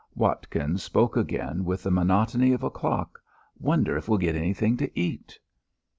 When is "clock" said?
2.71-3.21